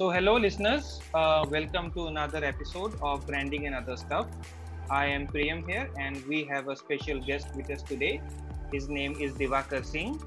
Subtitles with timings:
[0.00, 0.98] So, hello, listeners.
[1.12, 4.28] Uh, welcome to another episode of Branding and Other Stuff.
[4.88, 8.22] I am Priyam here, and we have a special guest with us today.
[8.72, 10.18] His name is Divakar Singh.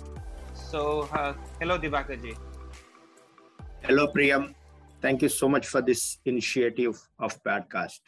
[0.54, 2.36] So, uh, hello, Divakar ji.
[3.82, 4.54] Hello, Priyam.
[5.02, 8.02] Thank you so much for this initiative of podcast.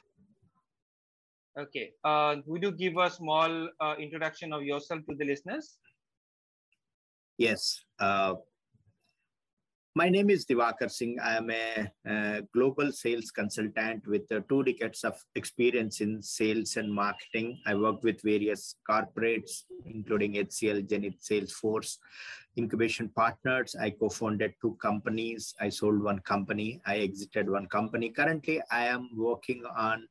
[1.58, 1.94] Okay.
[2.04, 5.80] Uh, would you give a small uh, introduction of yourself to the listeners?
[7.40, 7.82] Yes.
[7.98, 8.36] Uh,
[9.98, 11.18] my name is Divakar Singh.
[11.24, 16.76] I am a, a global sales consultant with uh, two decades of experience in sales
[16.76, 17.62] and marketing.
[17.66, 21.98] I work with various corporates, including HCL, Zenith, Salesforce,
[22.58, 23.74] incubation partners.
[23.80, 25.56] I co-founded two companies.
[25.62, 26.82] I sold one company.
[26.86, 28.10] I exited one company.
[28.10, 30.10] Currently, I am working on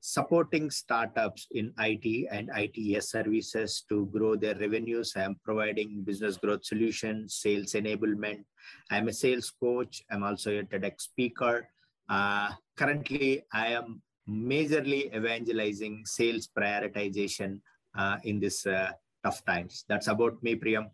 [0.00, 5.12] supporting startups in IT and ITES services to grow their revenues.
[5.16, 8.44] I am providing business growth solutions, sales enablement.
[8.90, 10.02] I'm a sales coach.
[10.10, 11.68] I'm also a TEDx speaker.
[12.08, 17.60] Uh, currently, I am majorly evangelizing sales prioritization
[17.96, 19.84] uh, in this uh, tough times.
[19.88, 20.90] That's about me, Priyam.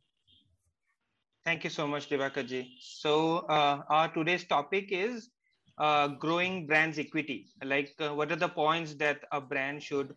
[1.45, 5.31] Thank you so much, Divakar So, uh, our today's topic is
[5.79, 7.47] uh, growing brands equity.
[7.65, 10.15] Like uh, what are the points that a brand should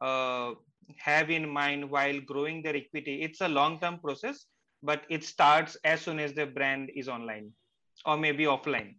[0.00, 0.52] uh,
[0.98, 3.22] have in mind while growing their equity?
[3.22, 4.46] It's a long term process
[4.82, 7.52] but it starts as soon as the brand is online
[8.04, 8.94] or maybe offline.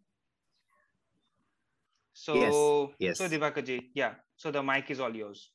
[2.13, 3.17] So yes, yes.
[3.17, 4.15] so divakaji yeah.
[4.35, 5.51] So the mic is all yours.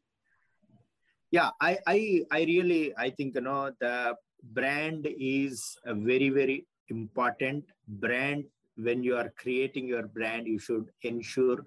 [1.31, 1.99] Yeah i i
[2.31, 8.45] i really i think you know the brand is a very very important brand
[8.77, 11.65] when you are creating your brand, you should ensure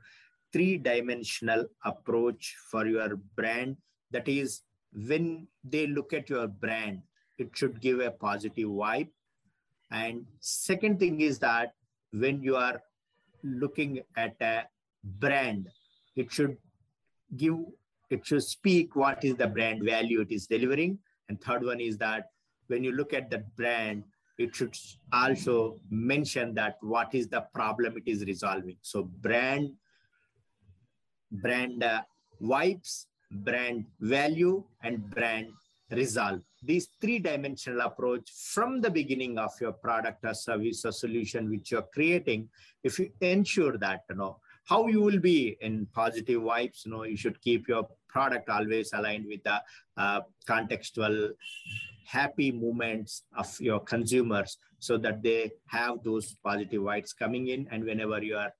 [0.51, 3.77] three dimensional approach for your brand.
[4.11, 4.61] That is,
[4.93, 7.01] when they look at your brand,
[7.37, 9.09] it should give a positive vibe.
[9.91, 11.73] And second thing is that
[12.11, 12.81] when you are
[13.43, 14.63] looking at a
[15.03, 15.69] brand,
[16.15, 16.57] it should
[17.35, 17.57] give,
[18.09, 20.97] it should speak what is the brand value it is delivering.
[21.27, 22.29] And third one is that
[22.67, 24.03] when you look at the brand,
[24.37, 24.75] it should
[25.13, 28.77] also mention that what is the problem it is resolving.
[28.81, 29.71] So brand,
[31.31, 32.01] brand uh,
[32.41, 35.47] vibes, brand value, and brand
[35.91, 36.41] resolve.
[36.63, 41.87] These three-dimensional approach from the beginning of your product or service or solution which you're
[41.93, 42.49] creating,
[42.83, 47.03] if you ensure that, you know, how you will be in positive vibes, you know,
[47.03, 49.61] you should keep your product always aligned with the
[49.97, 51.29] uh, contextual
[52.05, 57.67] happy moments of your consumers so that they have those positive vibes coming in.
[57.71, 58.53] And whenever you are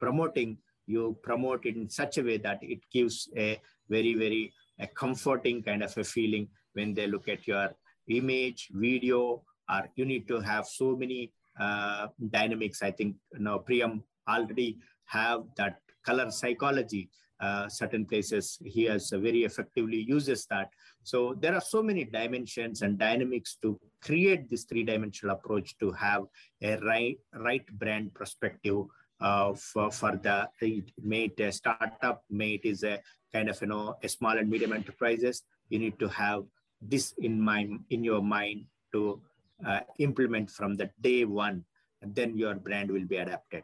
[0.00, 4.86] promoting you promote it in such a way that it gives a very very a
[4.86, 7.70] comforting kind of a feeling when they look at your
[8.08, 12.82] image video or you need to have so many uh, dynamics.
[12.82, 17.10] I think you know priyam already have that color psychology
[17.42, 20.70] uh, certain places he has very effectively uses that
[21.02, 26.22] so there are so many dimensions and dynamics to create this three-dimensional approach to have
[26.62, 28.86] a right, right brand perspective
[29.20, 33.00] uh, for, for the it startup, it is a
[33.32, 35.42] kind of you know a small and medium enterprises.
[35.68, 36.44] You need to have
[36.80, 39.20] this in mind in your mind to
[39.66, 41.64] uh, implement from the day one,
[42.02, 43.62] and then your brand will be adapted.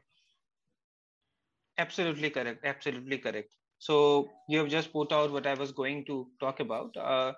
[1.76, 2.64] Absolutely correct.
[2.64, 3.54] Absolutely correct.
[3.78, 6.96] So you have just put out what I was going to talk about.
[6.96, 7.32] Uh,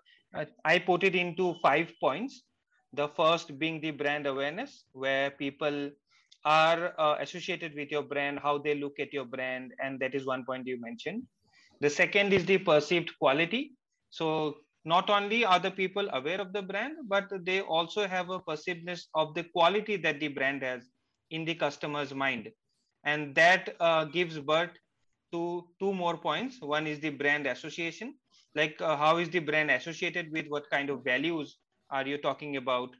[0.64, 2.42] I put it into five points.
[2.92, 5.90] The first being the brand awareness, where people
[6.44, 10.26] are uh, associated with your brand, how they look at your brand, and that is
[10.26, 11.22] one point you mentioned.
[11.80, 13.72] The second is the perceived quality.
[14.10, 18.40] So not only are the people aware of the brand, but they also have a
[18.40, 20.88] perceivedness of the quality that the brand has
[21.30, 22.50] in the customer's mind.
[23.04, 24.70] And that uh, gives birth
[25.32, 26.60] to two more points.
[26.60, 28.14] One is the brand association,
[28.54, 31.58] like uh, how is the brand associated with what kind of values
[31.91, 32.91] are you talking about?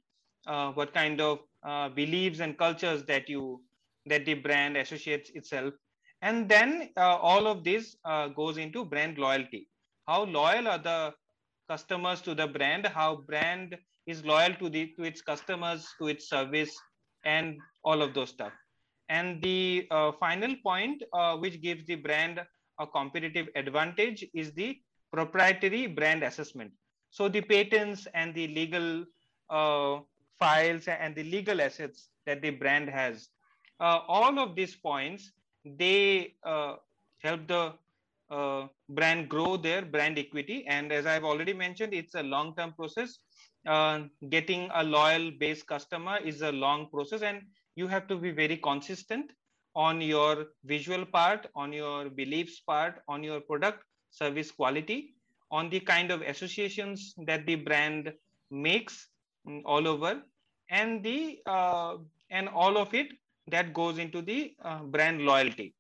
[0.47, 3.63] Uh, what kind of uh, beliefs and cultures that you
[4.07, 5.75] that the brand associates itself,
[6.23, 9.69] and then uh, all of this uh, goes into brand loyalty.
[10.07, 11.13] How loyal are the
[11.69, 12.87] customers to the brand?
[12.87, 13.77] How brand
[14.07, 16.75] is loyal to the to its customers, to its service,
[17.25, 18.53] and all of those stuff.
[19.11, 22.41] And the uh, final point, uh, which gives the brand
[22.79, 24.79] a competitive advantage, is the
[25.13, 26.71] proprietary brand assessment.
[27.11, 29.05] So the patents and the legal
[29.51, 29.99] uh,
[30.39, 33.29] files and the legal assets that the brand has,
[33.81, 35.33] uh, all of these points,
[35.65, 36.77] they uh,
[37.19, 37.73] help the
[38.31, 40.65] uh, brand grow their brand equity.
[40.69, 43.19] And as I've already mentioned, it's a long-term process.
[44.35, 47.43] getting a loyal base customer is a long process and
[47.81, 49.33] you have to be very consistent
[49.75, 55.15] on your visual part, on your beliefs part, on your product service quality,
[55.51, 58.13] on the kind of associations that the brand
[58.51, 59.09] makes
[59.47, 60.23] mm, all over,
[60.71, 61.97] and the uh,
[62.31, 63.09] and all of it
[63.49, 65.75] that goes into the uh, brand loyalty.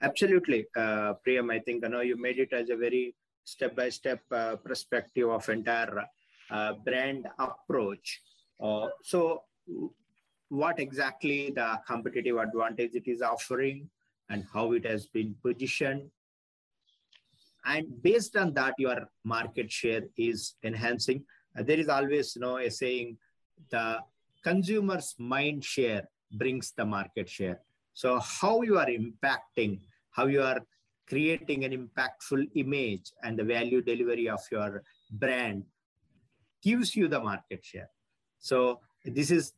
[0.00, 1.52] Absolutely, uh, Priyam.
[1.52, 6.04] I think you know you made it as a very step-by-step uh, perspective of entire
[6.50, 8.20] uh, brand approach.
[8.60, 9.42] Uh, so,
[10.48, 13.88] what exactly the competitive advantage it is offering,
[14.28, 16.10] and how it has been positioned,
[17.64, 21.24] and based on that, your market share is enhancing.
[21.56, 23.16] Uh, there is always, you know, a saying,
[23.70, 23.98] the
[24.42, 27.60] consumer's mind share brings the market share.
[27.94, 29.80] So, how you are impacting
[30.12, 30.60] how you are
[31.08, 35.64] creating an impactful image and the value delivery of your brand
[36.62, 37.90] gives you the market share.
[38.42, 39.52] So this is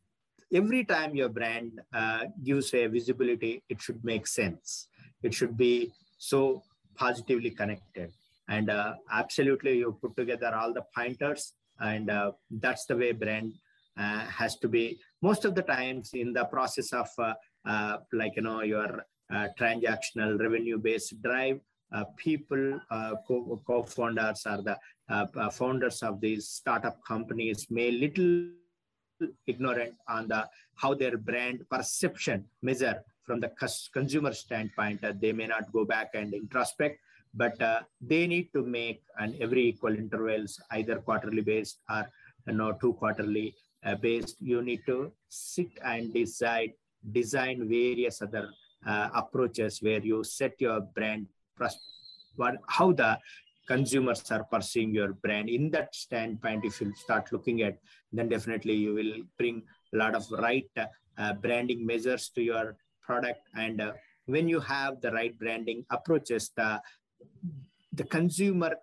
[0.53, 4.87] every time your brand uh, gives a visibility, it should make sense.
[5.23, 6.63] It should be so
[6.95, 8.11] positively connected.
[8.47, 13.53] And uh, absolutely, you put together all the pointers, and uh, that's the way brand
[13.97, 14.99] uh, has to be.
[15.23, 17.33] Most of the times in the process of uh,
[17.67, 19.03] uh, like you know your
[19.59, 21.59] transactional revenue based drive.
[22.17, 22.79] People,
[23.27, 24.77] co- co-founders are the
[25.51, 28.49] founders of these startup companies may little
[29.47, 33.51] ignorant on the how their brand perception measure from the
[33.93, 35.01] consumer standpoint.
[35.01, 36.99] That they may not go back and introspect,
[37.33, 42.05] but uh, they need to make an every equal intervals, either quarterly based or
[42.47, 44.37] you know, two quarterly uh, based.
[44.41, 46.73] You need to sit and decide,
[47.11, 48.49] design various other
[48.85, 51.27] uh, approaches where you set your brand
[52.35, 53.17] what how the
[53.67, 55.49] consumers are perceiving your brand.
[55.49, 57.77] In that standpoint if you start looking at
[58.11, 59.63] then definitely you will bring
[59.93, 60.69] a lot of right
[61.17, 63.41] uh, branding measures to your product.
[63.55, 63.93] And uh,
[64.25, 66.81] when you have the right branding approaches the
[67.93, 68.75] the consumer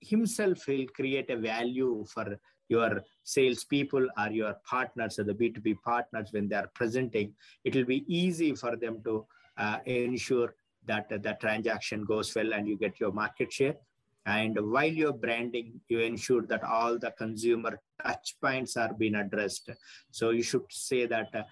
[0.00, 2.38] himself will create a value for
[2.68, 7.34] your salespeople or your partners or the B2B partners when they are presenting,
[7.64, 9.26] it will be easy for them to
[9.56, 10.54] uh, ensure
[10.86, 13.76] that uh, the transaction goes well and you get your market share.
[14.24, 19.70] And while you're branding, you ensure that all the consumer touch points are being addressed.
[20.10, 21.44] So you should say that uh,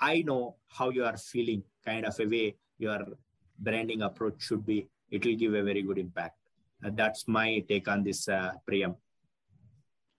[0.00, 3.04] I know how you are feeling, kind of a way your
[3.58, 4.86] branding approach should be.
[5.10, 6.36] It will give a very good impact.
[6.84, 8.96] Uh, that's my take on this, uh, Priyam.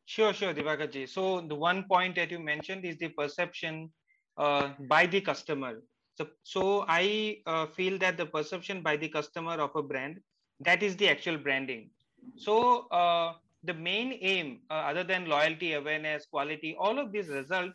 [0.06, 1.08] Sure, sure, Divakarji.
[1.08, 3.92] So the one point that you mentioned is the perception
[4.38, 5.84] uh, by the customer.
[6.18, 10.20] So, so I uh, feel that the perception by the customer of a brand,
[10.62, 11.92] that is the actual branding.
[12.36, 13.34] So uh,
[13.64, 17.72] the main aim, uh, other than loyalty, awareness, quality, all of these result.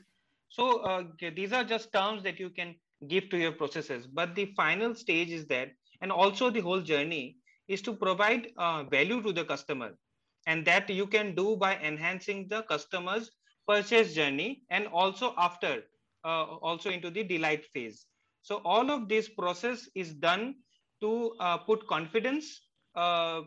[0.48, 1.04] So uh,
[1.36, 2.74] these are just terms that you can
[3.06, 4.08] give to your processes.
[4.08, 5.68] But the final stage is that,
[6.00, 7.36] and also the whole journey
[7.68, 9.92] is to provide uh, value to the customer
[10.48, 13.30] and that you can do by enhancing the customer's
[13.68, 15.84] purchase journey and also after
[16.24, 18.06] uh, also into the delight phase
[18.42, 20.56] so all of this process is done
[21.00, 22.62] to uh, put confidence
[22.94, 23.42] uh,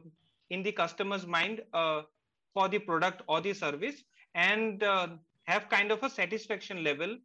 [0.50, 2.01] in the customer's mind uh,
[2.53, 4.03] for the product or the service
[4.33, 5.07] and uh,
[5.44, 7.18] have kind of a satisfaction level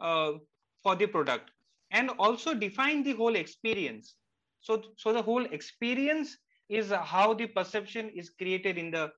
[0.00, 0.32] uh,
[0.82, 1.50] for the product
[1.90, 4.14] and also define the whole experience.
[4.60, 6.36] So so the whole experience
[6.68, 9.10] is how the perception is created in the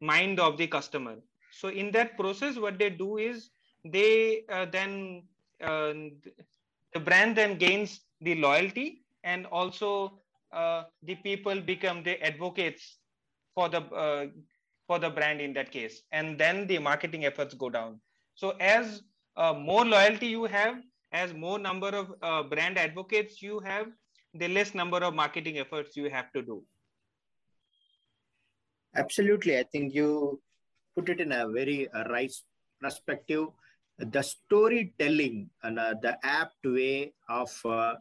[0.00, 1.16] mind of the customer.
[1.52, 3.50] So in that process what they do is
[3.84, 5.22] they uh, then
[6.94, 10.20] the brand then gains the loyalty and also
[10.52, 12.98] uh, the people become the advocates
[13.54, 14.26] for the uh,
[14.86, 16.02] for the brand in that case.
[16.12, 18.00] And then the marketing efforts go down.
[18.34, 19.02] So as
[19.36, 20.76] uh, more loyalty you have
[21.12, 23.88] as more number of uh, brand advocates you have
[24.34, 26.62] the less number of marketing efforts you have to do.
[28.96, 29.58] Absolutely.
[29.58, 30.40] I think you
[30.96, 32.32] put it in a very uh, right
[32.80, 33.48] perspective
[33.98, 37.94] the storytelling and uh, the apt way of uh,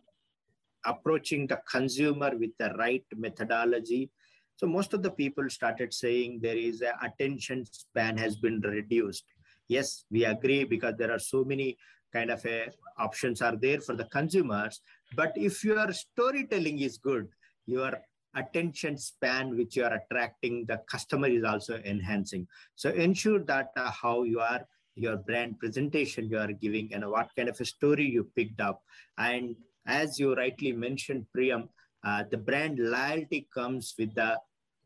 [0.85, 4.09] approaching the consumer with the right methodology.
[4.55, 9.25] So most of the people started saying there is a attention span has been reduced.
[9.67, 11.77] Yes we agree because there are so many
[12.13, 14.81] kind of a options are there for the consumers.
[15.15, 17.27] But if your storytelling is good
[17.65, 17.99] your
[18.35, 22.47] attention span which you are attracting the customer is also enhancing.
[22.75, 24.65] So ensure that uh, how you are
[24.97, 28.81] your brand presentation you are giving and what kind of a story you picked up
[29.17, 31.67] and as you rightly mentioned priyam
[32.03, 34.37] uh, the brand loyalty comes with the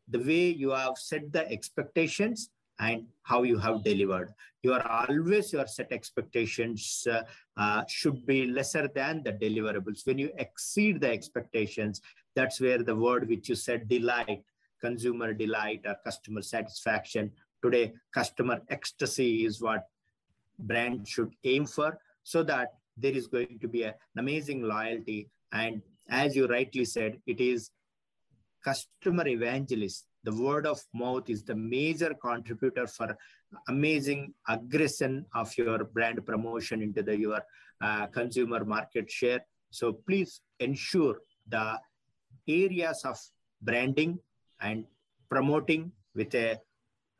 [0.08, 2.50] the way you have set the expectations
[2.80, 4.32] and how you have delivered.
[4.62, 7.22] You are always your set expectations uh,
[7.56, 10.06] uh, should be lesser than the deliverables.
[10.06, 12.00] When you exceed the expectations,
[12.34, 14.42] that's where the word which you said delight,
[14.80, 17.30] consumer delight or customer satisfaction.
[17.62, 19.86] Today, customer ecstasy is what
[20.58, 25.28] brand should aim for so that there is going to be a, an amazing loyalty.
[25.52, 27.70] And as you rightly said, it is
[28.64, 33.16] customer evangelist the word of mouth is the major contributor for
[33.68, 37.40] amazing aggression of your brand promotion into the your
[37.80, 39.40] uh, consumer market share
[39.70, 41.16] so please ensure
[41.48, 41.78] the
[42.48, 43.18] areas of
[43.60, 44.18] branding
[44.60, 44.84] and
[45.28, 46.58] promoting with a, a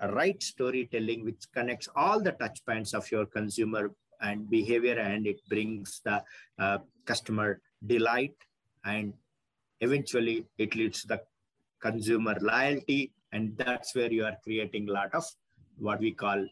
[0.08, 3.90] right storytelling which connects all the touch points of your consumer
[4.20, 6.22] and behavior and it brings the
[6.58, 8.34] uh, customer delight
[8.84, 9.12] and
[9.80, 11.20] eventually it leads to the
[11.80, 15.24] consumer loyalty and that's where you are creating a lot of
[15.78, 16.46] what we call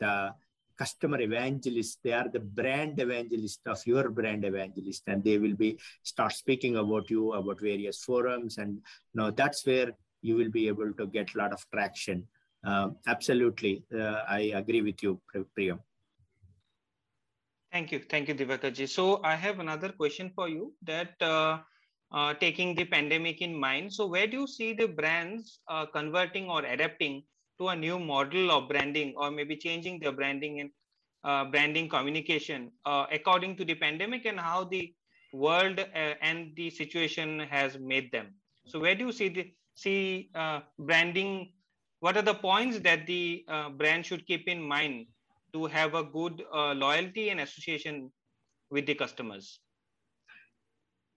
[0.00, 0.34] the
[0.76, 5.78] customer evangelist they are the brand evangelist of your brand evangelist and they will be
[6.02, 8.80] start speaking about you about various forums and
[9.14, 9.92] know that's where
[10.22, 12.26] you will be able to get a lot of traction
[12.64, 15.12] um, absolutely uh, i agree with you
[15.56, 15.80] priyam
[17.72, 21.52] thank you thank you divakarji so i have another question for you that uh,
[22.12, 23.92] uh, taking the pandemic in mind.
[23.92, 27.22] So where do you see the brands uh, converting or adapting
[27.58, 30.70] to a new model of branding or maybe changing their branding and
[31.24, 34.92] uh, branding communication uh, according to the pandemic and how the
[35.32, 38.34] world uh, and the situation has made them?
[38.66, 41.52] So where do you see the see uh, branding?
[42.02, 43.44] What are the points that the
[43.76, 45.06] brand should keep in mind
[45.52, 48.10] to have a good loyalty and association
[48.72, 49.60] with the customers?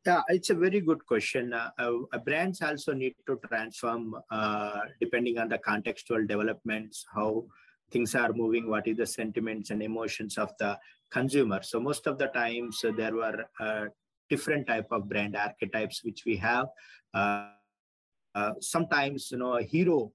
[0.06, 1.54] Yeah, it's a very good question.
[1.54, 7.46] Uh, uh, brands also need to transform uh, depending on the contextual developments, how
[7.89, 10.77] things are moving, what is the sentiments and emotions of the
[11.12, 11.63] consumer.
[11.63, 13.86] So most of the times uh, there were uh,
[14.30, 16.68] different type of brand archetypes which we have.
[17.15, 17.50] Uh,
[18.60, 20.12] sometimes, you know, a hero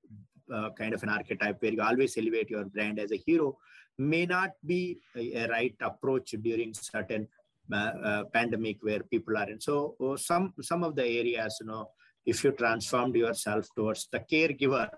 [0.78, 3.56] kind of an archetype where you always elevate your brand as a hero
[3.98, 7.28] may not be a, a right approach during certain
[7.72, 9.60] uh, uh, pandemic where people are in.
[9.60, 11.90] So oh, some some of the areas, you know,
[12.26, 14.88] if you transformed yourself towards the caregiver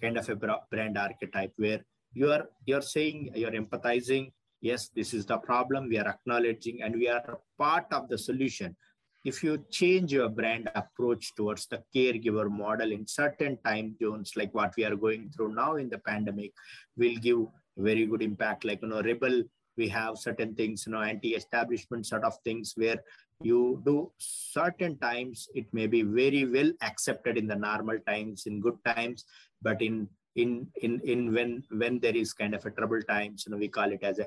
[0.00, 0.36] kind of a
[0.70, 1.80] brand archetype where
[2.12, 6.94] you are you're saying you're empathizing yes this is the problem we are acknowledging and
[6.94, 8.76] we are part of the solution
[9.24, 14.52] if you change your brand approach towards the caregiver model in certain time zones like
[14.54, 16.52] what we are going through now in the pandemic
[16.96, 17.46] will give
[17.76, 18.64] very good impact.
[18.64, 19.42] Like you know rebel
[19.76, 22.98] we have certain things you know anti-establishment sort of things where
[23.42, 28.60] you do certain times it may be very well accepted in the normal times in
[28.60, 29.24] good times
[29.62, 33.52] but in in in in when when there is kind of a trouble times you
[33.52, 34.26] know we call it as a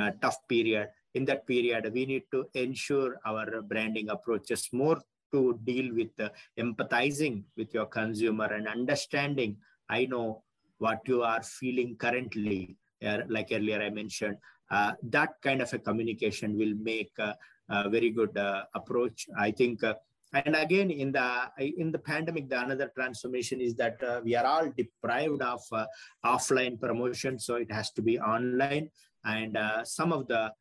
[0.00, 5.00] uh, tough period in that period we need to ensure our branding approaches more
[5.32, 6.28] to deal with uh,
[6.58, 9.56] empathizing with your consumer and understanding
[9.88, 10.42] i know
[10.78, 14.36] what you are feeling currently uh, like earlier i mentioned
[14.70, 17.36] uh, that kind of a communication will make a,
[17.68, 19.26] a very good uh, approach.
[19.38, 19.94] I think uh,
[20.32, 21.28] and again in the
[21.58, 25.86] in the pandemic the another transformation is that uh, we are all deprived of uh,
[26.24, 28.90] offline promotion so it has to be online
[29.24, 30.52] and uh, some of the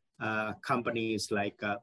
[0.62, 1.78] companies like uh,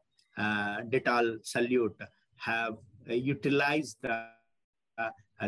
[0.88, 2.00] dettol salute
[2.36, 3.98] have utilized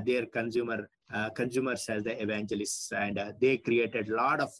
[0.05, 0.89] their consumer
[1.35, 4.51] consumers as the evangelists and they created a lot of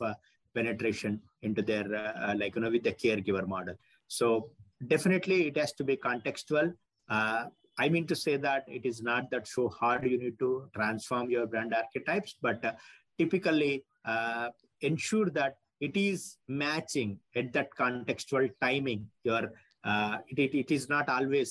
[0.55, 3.75] penetration into their uh, uh, like you know with the caregiver model.
[4.09, 4.51] So
[4.87, 6.75] definitely it has to be contextual.
[7.09, 7.45] Uh,
[7.79, 11.31] i mean to say that it is not that so hard you need to transform
[11.31, 12.73] your brand archetypes but uh,
[13.19, 14.49] typically uh,
[14.83, 15.57] ensure that
[15.89, 17.11] it is matching
[17.41, 19.43] at that contextual timing your
[19.85, 21.51] uh, it, it is not always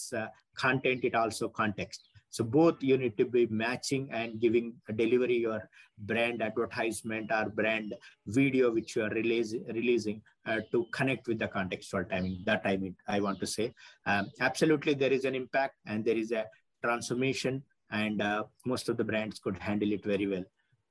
[0.66, 5.70] content it also context so both you need to be matching and giving delivery your
[5.98, 7.94] brand advertisement or brand
[8.26, 12.42] video which you are release, releasing uh, to connect with the contextual timing.
[12.46, 13.74] That I mean, I want to say.
[14.06, 16.46] Um, absolutely, there is an impact and there is a
[16.82, 20.46] transformation, and uh, most of the brands could handle it very well.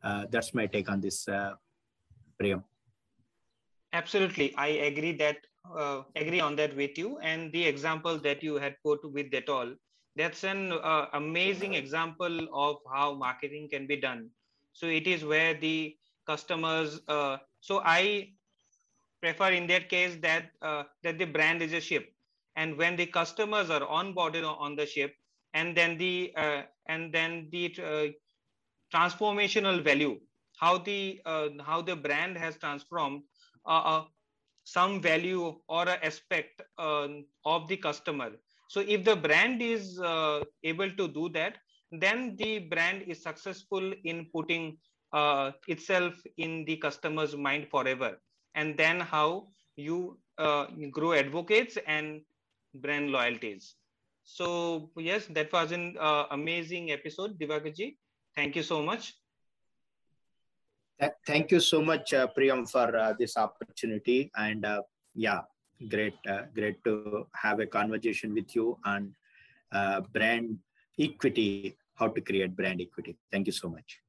[0.05, 1.55] Uh, that's my take on this, uh,
[2.41, 2.63] Priyam.
[3.93, 5.39] Absolutely, I agree that
[5.77, 7.19] uh, agree on that with you.
[7.21, 9.77] And the example that you had put with Dettol
[10.17, 14.29] that's an uh, amazing example of how marketing can be done.
[14.73, 18.33] So it is where the customers uh, so i
[19.23, 22.13] prefer in that case that uh, that the brand is a ship.
[22.57, 25.15] And when the customers are onboarded on the ship
[25.55, 28.07] and then the uh, and then the uh,
[28.95, 30.21] transformational value
[30.59, 31.21] how the
[31.67, 33.23] how the brand has transformed
[33.67, 34.05] uh,
[34.65, 37.09] some value or an aspect uh,
[37.45, 38.31] of the customer.
[38.69, 41.59] So if the brand is uh, able to do that,
[41.91, 44.79] then the brand is successful in putting
[45.13, 48.19] uh, itself in the customer's mind forever.
[48.55, 52.23] And then how you uh, grow advocates and
[52.75, 53.77] brand loyalties.
[54.25, 57.97] So yes, that was an uh, amazing episode, Divakarji.
[58.37, 59.20] Thank you so much.
[61.27, 64.31] Thank you so much, uh, Priyam, for uh, this opportunity.
[64.37, 64.83] And uh,
[65.15, 65.41] yeah,
[65.89, 69.15] great, uh, great to have a conversation with you on
[69.73, 70.59] uh, brand
[70.99, 73.17] equity, how to create brand equity.
[73.33, 74.01] Thank you so much.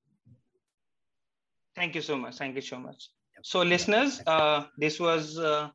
[1.76, 2.38] Thank you so much.
[2.38, 3.10] Thank you so much.
[3.44, 5.70] So, listeners, uh, this was uh,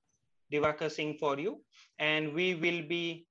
[0.52, 1.60] Divakar Singh for you,
[1.98, 3.26] and we will be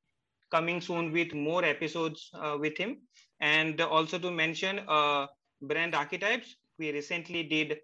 [0.51, 2.98] coming soon with more episodes uh, with him.
[3.39, 5.27] And also to mention uh,
[5.62, 7.77] brand archetypes, we recently did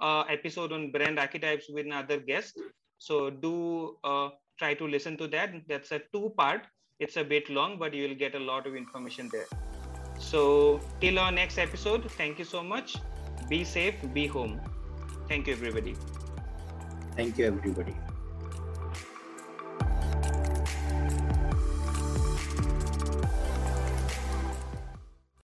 [0.00, 2.58] uh, episode on brand archetypes with another guest.
[2.98, 5.50] So do uh, try to listen to that.
[5.68, 6.62] That's a two part.
[6.98, 9.46] It's a bit long, but you will get a lot of information there.
[10.18, 12.96] So till our next episode, thank you so much.
[13.48, 14.60] Be safe, be home.
[15.28, 15.94] Thank you, everybody.
[17.16, 17.94] Thank you, everybody.